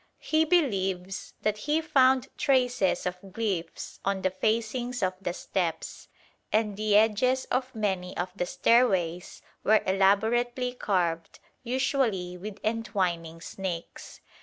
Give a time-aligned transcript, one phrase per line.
[0.17, 6.07] He believes that he found traces of glyphs on the facings of the steps;
[6.51, 14.21] and the edges of many of the stairways were elaborately carved, usually with entwining snakes.